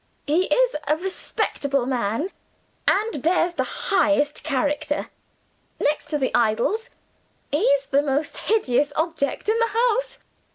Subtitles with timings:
[0.25, 2.29] He is a respectable man,
[2.87, 5.11] and bears the highest character.
[5.79, 6.89] Next to the idols,
[7.51, 10.17] he's the most hideous object in the house.